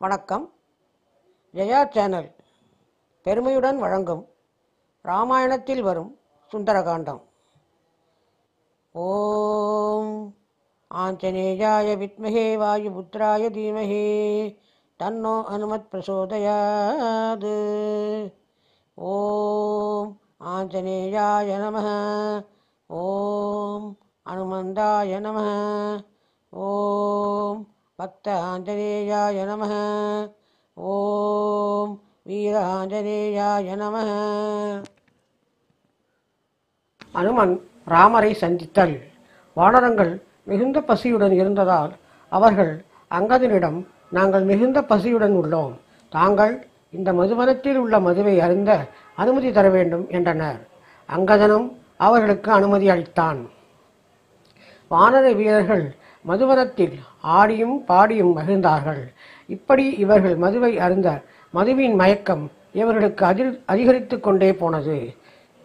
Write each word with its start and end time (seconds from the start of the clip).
வணக்கம். 0.00 0.52
ஜெயா 1.54 1.90
சேனல் 1.90 2.34
பெருமையுடன் 3.22 3.78
வழங்கும் 3.78 4.28
ராமாயணத்தில் 5.02 5.82
வரும் 5.82 6.18
சுந்தரகாண்டம். 6.52 7.20
ஓம் 8.92 10.34
ஆஞ்சநேயாய 10.94 11.96
வித்மகே 11.96 12.56
வாயுபுத்திராய 12.56 13.50
தீமகே 13.50 14.56
தன்னோ 14.98 15.42
அனுமத் 15.44 15.88
பிரசோதயாது. 15.92 17.54
ஓம் 18.94 20.20
ஆஞ்சநேயாய 20.40 21.58
நம. 21.58 21.78
ஓம் 22.86 23.98
அனுமந்தாய 24.22 25.20
நம. 25.20 25.40
ஓம் 26.50 27.74
பக்த 28.00 28.34
ஆஞ்சநேயாய 28.42 29.44
நமः 29.44 29.72
ஓம் 30.74 32.00
வீர 32.22 32.64
ஆஞ்சநேயாய 32.64 33.76
நமः 33.76 34.08
அனுமன் 37.12 37.60
ராமரை 37.84 38.34
சந்தித்தல். 38.34 39.00
வானரங்கள் 39.54 40.22
மிகுந்த 40.44 40.80
பசியுடன் 40.80 41.32
இருந்ததால் 41.32 41.92
அவர்கள் 42.28 42.84
அங்கதனிடம் 43.10 43.86
நாங்கள் 44.10 44.42
மிகுந்த 44.42 44.80
பசியுடன் 44.82 45.36
உள்ளோம். 45.42 45.72
தாங்கள் 46.08 46.66
இந்த 46.90 47.12
மதுவனத்தில் 47.12 47.76
உள்ள 47.76 48.00
மதுவை 48.00 48.40
அருந்த 48.40 48.86
அனுமதி 49.16 49.52
தர 49.52 49.68
வேண்டும் 49.68 50.08
என்றனர். 50.08 50.68
அங்கதனும் 51.08 51.76
அவர்களுக்கு 51.96 52.52
அனுமதி 52.52 52.88
அளித்தான். 52.88 53.48
வானர 54.90 55.34
வீரர்கள் 55.34 55.94
மதுவனத்தில் 56.24 56.96
ஆடியும் 57.38 57.76
பாடியும் 57.90 58.32
மகிழ்ந்தார்கள். 58.38 59.02
இப்படி 59.54 59.84
இவர்கள் 60.04 60.36
மதுவை 60.44 60.72
அறிந்த 60.86 61.08
மதுவின் 61.54 61.96
மயக்கம் 62.00 62.44
இவர்களுக்கு 62.80 63.22
அதிர் 63.30 63.52
அதிகரித்து 63.72 64.16
கொண்டே 64.20 64.50
போனது. 64.60 64.98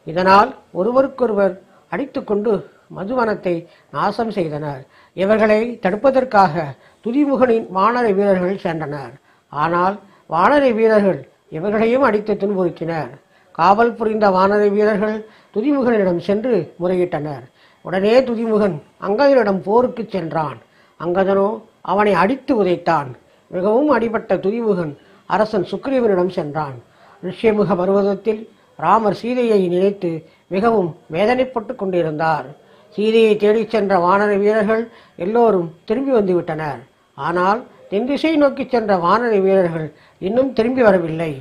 இதனால் 0.08 0.50
ஒருவருக்கொருவர் 0.80 1.54
அடித்துக்கொண்டு 1.94 2.54
மதுவனத்தை 2.98 3.56
நாசம் 3.96 4.32
செய்தனர். 4.38 4.82
இவர்களை 5.24 5.60
தடுப்பதற்காக 5.84 6.64
துதிமுகனின் 7.06 7.68
வானரை 7.78 8.12
வீரர்கள் 8.18 8.64
சென்றனர் 8.66 9.14
ஆனால் 9.54 9.96
வானரை 10.34 10.72
வீரர்கள் 10.80 11.22
இவர்களையும் 11.58 12.06
அடித்து 12.08 12.34
துன்புறுத்தினர் 12.42 13.12
காவல் 13.60 13.96
புரிந்த 13.98 14.26
வானரை 14.38 14.70
வீரர்கள் 14.78 15.18
துதிமுகனிடம் 15.56 16.22
சென்று 16.28 16.56
முறையிட்டனர். 16.82 17.44
உடனே 17.86 18.14
துதிமுகன் 18.28 18.76
அங்கதனிடம் 19.08 19.62
போருக்கு 19.68 20.04
சென்றான். 20.14 20.60
அங்கதனோ 21.00 21.48
அவனை 21.92 22.14
அடித்து 22.24 22.54
உதைத்தான். 22.64 23.10
மிகவும் 23.52 23.90
அடிபட்ட 23.96 24.36
துதிமுகன் 24.46 24.94
அரசன் 25.34 25.68
சுக்ரீவனிடம் 25.72 26.32
சென்றான். 26.38 26.78
ரிஷ்யமுக 27.26 27.72
பர்வதத்தில் 27.82 28.42
ராமர் 28.84 29.20
சீதையை 29.22 29.60
நினைத்து 29.74 30.12
மிகவும் 30.54 30.90
வேதனைப்பட்டு 31.16 31.74
கொண்டிருந்தார். 31.76 32.48
சீதையை 32.96 33.34
தேடிச் 33.44 33.74
சென்ற 33.74 33.94
வானர 34.06 34.32
வீரர்கள் 34.44 34.84
எல்லோரும் 35.26 35.70
திரும்பி 35.88 36.14
வந்துவிட்டனர். 36.18 36.82
ஆனால் 37.18 37.60
தென் 37.90 38.08
திசை 38.10 38.32
நோக்கிச் 38.42 38.74
சென்ற 38.74 38.92
வானர 39.06 39.34
வீரர்கள் 39.46 39.88
இன்னும் 40.28 40.52
திரும்பி 40.58 40.84
வரவில்லை. 40.88 41.32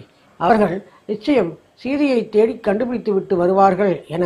அவர்கள் 0.41 0.77
நிச்சயம் 1.11 1.51
சீதையை 1.83 2.21
தேடி 2.35 2.55
கண்டுபிடித்து 2.67 3.13
விட்டு 3.17 3.35
வருவார்கள் 3.37 3.95
என 4.17 4.25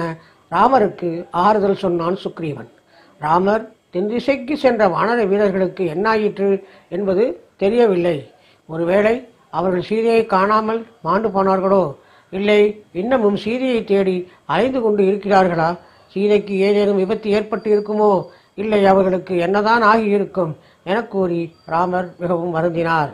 ராமருக்கு 0.50 1.26
ஆறுதல் 1.30 1.76
சொன்னான் 1.76 2.18
சுக்ரீவன். 2.24 2.70
ராமர் 3.18 3.70
தென் 3.90 4.08
திசைக்கு 4.08 4.56
சென்ற 4.56 4.88
வானர 4.88 5.26
வீரர்களுக்கு 5.26 5.84
என்னாயிற்று 5.84 6.64
என்பது 6.88 7.42
தெரியவில்லை. 7.56 8.32
ஒருவேளை 8.66 9.28
அவர்கள் 9.50 9.82
சீதையை 9.82 10.26
காணாமல் 10.26 10.86
மாண்டு 11.02 11.28
போனார்களோ? 11.28 11.94
இல்லை 12.30 12.84
இன்னமும் 12.92 13.36
சீதையை 13.36 13.84
தேடி 13.84 14.28
அலைந்து 14.44 14.80
கொண்டு 14.80 15.02
இருக்கிறார்களா? 15.02 15.78
சீதைக்கு 16.06 16.58
ஏதேனும் 16.58 16.96
விபத்து 16.96 17.30
ஏற்பட்டு 17.30 17.68
இருக்குமோ? 17.76 18.24
இல்லை 18.54 18.86
அவர்களுக்கு 18.86 19.38
என்னதான் 19.38 19.82
ஆகியிருக்கும்? 19.82 20.56
என 20.84 21.04
கூறி 21.04 21.54
ராமர் 21.66 22.14
மிகவும் 22.18 22.54
வருந்தினார். 22.54 23.10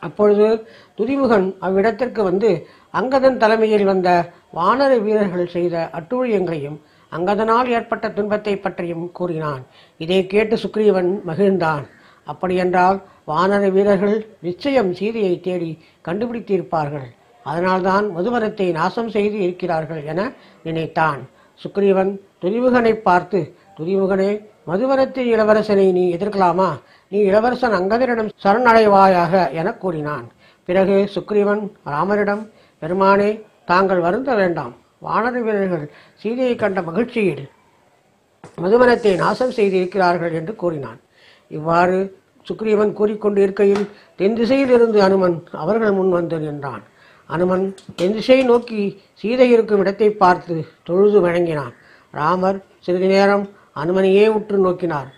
அப்பொழுது 0.00 0.66
துதிமுகன் 0.98 1.54
அவ்விடத்திற்கு 1.60 2.22
வந்து 2.22 2.68
அங்கதன் 2.94 3.40
தலைமையில் 3.42 3.84
வந்த 3.84 4.08
வானர 4.58 4.92
வீரர்கள் 5.04 5.52
செய்த 5.54 5.74
அட்டூழியங்களையும் 5.98 6.78
அங்கதனால் 7.12 7.68
ஏற்பட்ட 7.76 8.06
துன்பத்தை 8.16 8.54
பற்றியும் 8.56 9.04
கூறினான். 9.12 9.62
இதை 9.96 10.18
கேட்டு 10.26 10.56
சுக்ரீவன் 10.56 11.10
மகிழ்ந்தான். 11.28 11.84
அப்படியென்றால் 12.26 12.98
வானர 13.30 13.64
வீரர்கள் 13.70 14.16
நிச்சயம் 14.46 14.90
சீதையை 14.98 15.34
தேடி 15.40 15.70
கண்டுபிடித்திருப்பார்கள். 16.08 17.08
அதனால்தான் 17.44 18.06
மதுவனத்தை 18.16 18.66
நாசம் 18.78 19.10
செய்து 19.16 19.38
இருக்கிறார்கள் 19.46 20.02
என 20.04 20.20
நினைத்தான். 20.62 21.20
சுக்ரீவன் 21.60 22.12
துரிமுகனை 22.42 22.92
பார்த்து 23.08 23.40
துதிமுகனே 23.78 24.30
மதுவனத்தின் 24.70 25.28
இளவரசனை 25.34 25.86
நீ 25.98 26.04
எதிர்க்கலாமா? 26.16 26.70
நீ 27.08 27.18
இளவரசன் 27.30 27.76
அங்கதரிடம் 27.78 28.32
சரணடைவாயாக 28.42 29.52
என 29.52 29.68
கூறினான். 29.74 30.26
பிறகு 30.68 30.96
சுக்ரீவன் 31.14 31.62
ராமரிடம் 31.86 32.42
பெருமானே 32.82 33.30
தாங்கள் 33.70 34.04
வருந்த 34.06 34.30
வேண்டாம். 34.40 34.74
வானர 35.06 35.34
வீரர்கள் 35.46 35.86
சீதையை 36.22 36.54
கண்ட 36.62 36.78
மகிழ்ச்சியில் 36.88 37.44
மதுவனத்தை 38.62 39.12
நாசம் 39.22 39.56
செய்திருக்கிறார்கள் 39.58 40.36
என்று 40.38 40.52
கூறினான். 40.62 41.00
இவ்வாறு 41.56 41.98
சுக்ரீவன் 42.46 42.92
கூறிக்கொண்டு 42.98 43.40
இருக்கையில் 43.46 43.84
தென் 44.20 44.36
திசையில் 44.38 44.72
இருந்து 44.76 44.98
அனுமன் 45.06 45.36
அவர்கள் 45.62 45.96
முன் 45.98 46.14
வந்து 46.16 46.36
நின்றான். 46.44 46.82
அனுமன் 47.30 47.64
தென் 47.98 48.16
திசையை 48.16 48.44
நோக்கி 48.50 48.80
சீதை 49.22 49.48
இருக்கும் 49.54 49.82
இடத்தை 49.82 50.08
பார்த்து 50.22 50.54
தொழுது 50.88 51.18
வழங்கினான் 51.26 51.74
ராமர் 52.14 52.58
சிறிது 52.84 53.08
நேரம் 53.14 53.44
அனுமனையே 53.82 54.24
உற்று 54.36 54.58
நோக்கினார். 54.66 55.08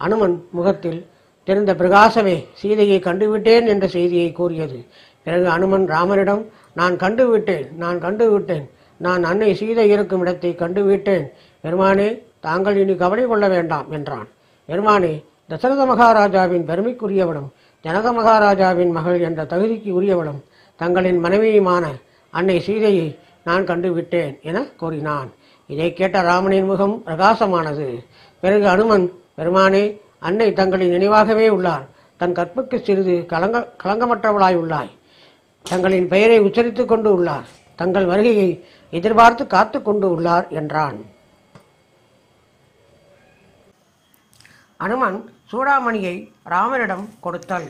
அனுமன் 0.00 0.36
முகத்தில் 0.56 1.00
தெரிந்த 1.48 1.72
பிரகாசமே 1.80 2.36
சீதையை 2.60 2.98
கண்டுவிட்டேன் 3.06 3.66
என்ற 3.72 3.84
செய்தியை 3.96 4.30
கூறியது. 4.38 4.78
பிறகு 5.24 5.46
அனுமன் 5.56 5.84
ராமனிடம் 5.94 6.42
நான் 6.78 6.96
கண்டுவிட்டேன் 7.02 7.66
நான் 7.82 7.98
கண்டுவிட்டேன். 8.04 8.66
நான் 9.06 9.22
அன்னை 9.30 9.50
சீதை 9.60 9.86
இருக்கும் 9.94 10.22
இடத்தை 10.24 10.50
கண்டுவிட்டேன். 10.62 11.26
பெருமானே 11.64 12.08
தாங்கள் 12.46 12.78
இனி 12.82 12.94
கவலை 13.02 13.24
கொள்ள 13.30 13.46
வேண்டாம் 13.54 13.88
என்றான். 13.96 14.28
பெருமானே 14.68 15.12
தசரத 15.50 15.82
மகாராஜாவின் 15.90 16.66
பெருமைக்குரியவளும் 16.70 17.48
ஜனக 17.84 18.12
மகாராஜாவின் 18.18 18.92
மகள் 18.96 19.18
என்ற 19.28 19.40
தகுதிக்கு 19.52 19.90
உரியவளும் 19.98 20.40
தங்களின் 20.80 21.20
மனைவியுமான 21.24 21.84
அன்னை 22.34 22.56
சீதையை 22.66 23.06
நான் 23.48 23.68
கண்டுவிட்டேன் 23.70 24.34
என 24.48 24.58
கூறினான். 24.80 25.28
இதை 25.70 25.88
கேட்ட 25.92 26.16
ராமனின் 26.28 26.68
முகம் 26.70 26.96
பிரகாசமானது. 27.06 27.86
பிறகு 28.42 28.66
அனுமன் 28.74 29.06
பெருமானே 29.38 29.84
அன்னை 30.28 30.48
தங்களின் 30.58 30.94
நினைவாகவே 30.94 31.46
உள்ளார். 31.56 31.86
தன் 32.20 32.36
கற்புக்கு 32.38 32.76
சிறிது 32.86 33.16
கலங்க 33.32 33.58
கலங்கமற்றவளாய் 33.84 34.58
உள்ளாய். 34.62 34.90
தங்களின் 35.70 36.08
பெயரை 36.12 36.36
உச்சரித்துக் 36.46 36.90
கொண்டு 36.90 37.08
உள்ளார். 37.16 37.46
தங்கள் 37.80 38.06
வருகையை 38.10 38.48
எதிர்பார்த்து 38.98 39.42
காத்து 39.54 39.78
கொண்டு 39.82 40.06
உள்ளார் 40.14 40.46
என்றான். 40.58 40.98
அனுமன் 44.84 45.18
சூடாமணியை 45.50 46.14
ராமனிடம் 46.52 47.04
கொடுத்தல். 47.24 47.68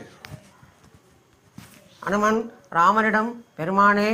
அனுமன் 2.07 2.39
ராமனிடம் 2.77 3.29
பெருமானே 3.57 4.09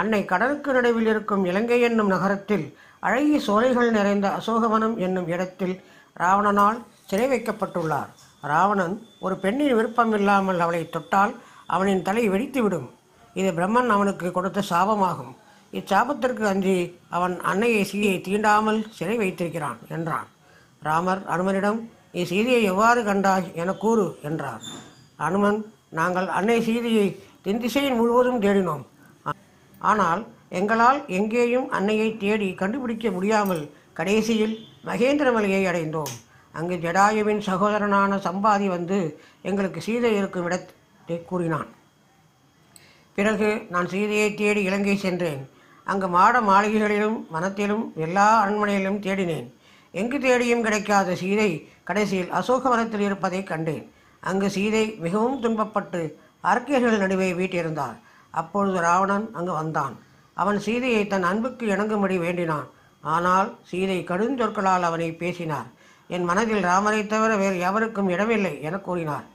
அன்னை 0.00 0.20
கடலுக்கு 0.32 0.70
நடுவில் 0.72 1.08
இருக்கும் 1.12 1.44
இலங்கை 1.50 1.80
என்னும் 1.88 2.12
நகரத்தில் 2.14 2.66
அழகிய 3.06 3.38
சோலைகள் 3.46 3.90
நிறைந்த 3.98 4.26
அசோகவனம் 4.38 4.96
என்னும் 5.06 5.28
இடத்தில் 5.34 5.74
ராவணனால் 6.22 6.78
சிறை 7.10 7.26
வைக்கப்பட்டுள்ளார். 7.32 8.10
ராவணன் 8.52 8.94
ஒரு 9.24 9.36
பெண்ணின் 9.44 9.76
விருப்பம் 9.78 10.12
இல்லாமல் 10.18 10.62
அவளை 10.64 10.82
தொட்டால் 10.96 11.32
அவனின் 11.74 12.06
தலை 12.08 12.24
வெடித்துவிடும். 12.30 12.88
இது 13.40 13.48
பிரம்மன் 13.58 13.90
அவனுக்கு 13.96 14.26
கொடுத்த 14.36 14.60
சாபமாகும். 14.70 15.32
இச்சாபத்திற்கு 15.72 16.44
அஞ்சி 16.50 16.76
அவன் 17.16 17.34
அன்னையை 17.50 17.82
சீதையை 17.90 18.18
தீண்டாமல் 18.26 18.80
சிறை 18.98 19.16
வைத்திருக்கிறான் 19.22 19.80
என்றான். 19.96 20.28
ராமர் 20.88 21.22
அனுமனிடம் 21.34 21.80
நீ 22.14 22.22
சீதையை 22.30 22.60
எவ்வாறு 22.72 23.00
கண்டாய் 23.08 23.48
என 23.62 23.70
கூறு 23.84 24.06
என்றார். 24.28 24.62
அனுமன் 25.26 25.58
நாங்கள் 25.98 26.28
அன்னை 26.38 26.58
சீதையை 26.68 27.06
தென் 27.44 27.62
திசையின் 27.64 27.98
முழுவதும் 28.00 28.42
தேடினோம். 28.44 28.84
ஆனால் 29.90 30.22
எங்களால் 30.58 31.00
எங்கேயும் 31.18 31.68
அன்னையை 31.76 32.08
தேடி 32.22 32.48
கண்டுபிடிக்க 32.60 33.10
முடியாமல் 33.16 33.62
கடைசியில் 33.98 34.54
மகேந்திரமலையை 34.88 35.62
அடைந்தோம். 35.70 36.12
அங்கு 36.54 36.76
ஜடாயுவின் 36.84 37.42
சகோதரனான 37.48 38.18
சம்பாதி 38.26 38.66
வந்து 38.76 38.98
எங்களுக்கு 39.48 39.80
சீதை 39.86 40.12
இருக்கும் 40.20 40.46
இடத்தை 40.48 41.18
கூறினான். 41.30 41.68
பிறகு 43.16 43.50
நான் 43.72 43.90
சீதையை 43.92 44.30
தேடி 44.34 44.62
இலங்கை 44.68 44.96
சென்றேன். 44.96 45.42
அங்கு 45.86 46.08
மாட 46.14 46.40
மாளிகைகளிலும் 46.40 47.18
வனத்திலும் 47.34 47.84
எல்லா 48.04 48.26
அரண்மனையிலும் 48.42 48.98
தேடினேன். 49.06 49.46
எங்கு 50.00 50.18
தேடியும் 50.20 50.64
கிடைக்காத 50.66 51.14
சீதை 51.22 51.50
கடைசியில் 51.88 52.32
அசோக 52.38 52.62
வனத்தில் 52.68 53.04
இருப்பதை 53.08 53.40
கண்டேன். 53.42 53.84
அங்கு 54.20 54.48
சீதை 54.56 54.84
மிகவும் 55.04 55.38
துன்பப்பட்டு 55.42 56.00
அரக்கியர்கள் 56.50 57.02
நடுவே 57.04 57.28
வீட்டிருந்தார். 57.32 57.96
அப்பொழுது 58.40 58.78
ராவணன் 58.80 59.26
அங்கு 59.32 59.52
வந்தான். 59.52 59.94
அவன் 60.42 60.58
சீதையை 60.66 61.02
தன் 61.06 61.26
அன்புக்கு 61.30 61.64
இணங்கும்படி 61.74 62.16
வேண்டினான். 62.18 62.68
ஆனால் 63.14 63.48
சீதை 63.70 63.98
கடுஞ்சொற்களால் 64.10 64.86
அவனை 64.88 65.10
பேசினார். 65.22 65.68
என் 66.14 66.24
மனதில் 66.24 66.64
ராமரை 66.70 67.02
தவிர 67.06 67.32
வேறு 67.36 67.58
எவருக்கும் 67.68 68.08
இடமில்லை 68.14 68.54
என 68.62 68.76
கூறினார். 68.78 69.26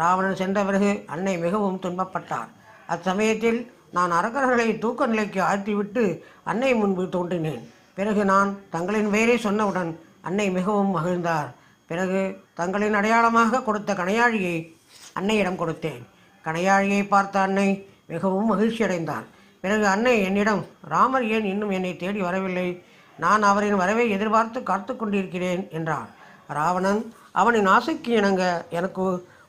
ராவணன் 0.00 0.40
சென்ற 0.40 0.58
பிறகு 0.64 0.90
அன்னை 1.06 1.34
மிகவும் 1.38 1.82
துன்பப்பட்டார். 1.84 2.50
அச்சமயத்தில் 2.94 3.60
நான் 3.96 4.12
அரக்கர்களை 4.18 4.66
தூக்க 4.82 5.06
நிலைக்கு 5.12 5.40
ஆழ்த்திவிட்டு 5.48 6.04
அன்னை 6.50 6.70
முன்பு 6.80 7.04
தோன்றினேன். 7.14 7.62
பிறகு 7.98 8.22
நான் 8.32 8.50
தங்களின் 8.74 9.10
பெயரை 9.14 9.36
சொன்னவுடன் 9.46 9.90
அன்னை 10.28 10.46
மிகவும் 10.58 10.92
மகிழ்ந்தார். 10.96 11.48
பிறகு 11.90 12.20
தங்களின் 12.60 12.96
அடையாளமாக 12.98 13.62
கொடுத்த 13.68 13.90
கணையாழியை 14.00 14.56
அன்னையிடம் 15.18 15.60
கொடுத்தேன். 15.62 16.02
கணையாழியை 16.44 17.02
பார்த்த 17.14 17.36
அன்னை 17.46 17.68
மிகவும் 18.12 18.50
மகிழ்ச்சியடைந்தார் 18.52 19.26
பிறகு 19.64 19.84
அன்னை 19.94 20.14
என்னிடம் 20.28 20.62
ராமர் 20.92 21.24
ஏன் 21.36 21.46
இன்னும் 21.50 21.72
என்னை 21.76 21.90
தேடி 22.02 22.20
வரவில்லை? 22.26 22.68
நான் 23.18 23.42
அவரின் 23.48 23.80
வரவை 23.80 24.04
எதிர்பார்த்து 24.16 24.58
காத்து 24.70 24.92
கொண்டிருக்கிறேன் 24.96 25.62
என்றார் 25.78 26.08
ராவணன் 26.58 27.02
அவனின் 27.40 27.68
ஆசைக்கு 27.74 28.10
இணங்க 28.20 28.44
எனக்கு 28.78 29.04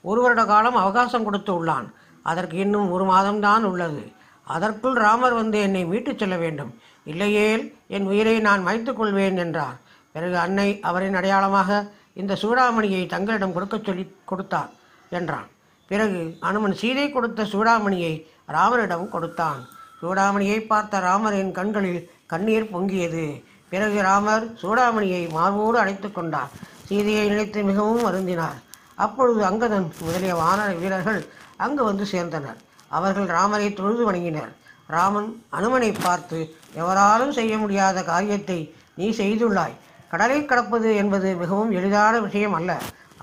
ஒரு 0.09 0.19
வருட 0.23 0.41
காலம் 0.51 0.77
அவகாசம் 0.81 1.25
கொடுத்து 1.27 1.51
உள்ளான். 1.59 1.87
அதற்கு 2.21 2.57
இன்னும் 2.57 2.91
ஒரு 2.91 3.05
மாதம்தான் 3.05 3.63
உள்ளது. 3.63 4.11
அதற்குள் 4.43 4.93
ராமர் 4.93 5.33
வந்து 5.33 5.61
என்னை 5.61 5.85
மீட்டுச் 5.85 6.17
செல்ல 6.17 6.35
வேண்டும். 6.35 6.79
இல்லையேல் 7.03 7.75
என் 7.87 8.05
உயிரை 8.05 8.39
நான் 8.39 8.63
வைத்துக் 8.63 8.97
கொள்வேன் 8.97 9.37
என்றார். 9.37 9.77
பிறகு 10.11 10.37
அன்னை 10.37 10.79
அவரின் 10.81 11.13
அடையாளமாக 11.13 11.91
இந்த 12.13 12.33
சூடாமணியை 12.41 13.07
தங்களிடம் 13.07 13.53
கொடுக்கச் 13.53 13.85
சொல்லி 13.85 14.15
கொடுத்தார் 14.25 14.69
என்றான். 15.09 15.47
பிறகு 15.87 16.35
அனுமன் 16.39 16.73
சீதை 16.73 17.11
கொடுத்த 17.11 17.43
சூடாமணியை 17.43 18.25
ராமரிடம் 18.47 19.09
கொடுத்தான். 19.09 19.67
சூடாமணியை 20.01 20.59
பார்த்த 20.65 20.99
ராமரின் 20.99 21.51
கண்களில் 21.51 22.11
கண்ணீர் 22.25 22.69
பொங்கியது. 22.73 23.43
பிறகு 23.69 24.01
ராமர் 24.01 24.53
சூடாமணியை 24.61 25.29
மார்போடு 25.29 25.77
அழைத்து 25.77 26.11
கொண்டார். 26.11 26.51
சீதையை 26.85 27.27
நினைத்து 27.27 27.63
மிகவும் 27.63 28.05
வருந்தினார். 28.05 28.59
அப்பொழுது 29.05 29.41
அங்கதன் 29.49 29.87
முதலிய 30.05 30.33
வான 30.41 30.59
வீரர்கள் 30.81 31.21
அங்கு 31.65 31.83
வந்து 31.89 32.05
சேர்ந்தனர். 32.13 32.59
அவர்கள் 32.97 33.27
ராமரை 33.37 33.67
தொழுது 33.79 34.03
வணங்கினர். 34.07 34.51
ராமன் 34.95 35.29
அனுமனை 35.57 35.89
பார்த்து 36.05 36.39
எவராலும் 36.81 37.33
செய்ய 37.37 37.53
முடியாத 37.63 37.97
காரியத்தை 38.11 38.59
நீ 38.99 39.07
செய்துள்ளாய். 39.19 39.75
கடலை 40.11 40.39
கடப்பது 40.45 40.89
என்பது 41.01 41.27
மிகவும் 41.41 41.71
எளிதான 41.79 42.13
விஷயம் 42.27 42.55
அல்ல. 42.59 42.71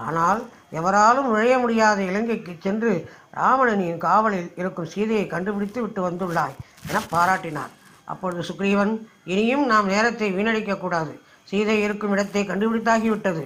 ஆனால் 0.06 0.40
எவராலும் 0.78 1.28
நுழைய 1.30 1.54
முடியாத 1.62 1.98
இலங்கைக்கு 2.10 2.52
சென்று 2.66 2.92
ராவணனின் 3.38 4.02
காவலில் 4.06 4.50
இருக்கும் 4.60 4.90
சீதையை 4.92 5.26
கண்டுபிடித்து 5.34 5.80
விட்டு 5.84 6.00
வந்துள்ளாய் 6.06 6.58
என 6.90 7.02
பாராட்டினார். 7.14 7.72
அப்பொழுது 8.12 8.42
சுக்ரீவன் 8.48 8.92
இனியும் 9.32 9.64
நாம் 9.72 9.90
நேரத்தை 9.94 10.28
வீணடிக்கக்கூடாது 10.36 11.12
சீதை 11.50 11.76
இருக்கும் 11.86 12.14
இடத்தை 12.14 12.42
கண்டுபிடித்தாகிவிட்டது. 12.50 13.42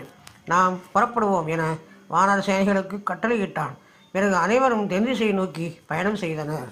நாம் 0.53 0.75
புறப்படுவோம் 0.95 1.51
என 1.55 1.65
வானர 2.13 2.39
சேனைகளுக்கு 2.49 2.97
கட்டளையிட்டான். 3.11 3.75
பிறகு 4.13 4.35
அனைவரும் 4.37 4.87
தென் 4.87 5.05
திசையை 5.05 5.35
நோக்கி 5.35 5.81
பயணம் 5.87 6.17
செய்தனர். 6.17 6.71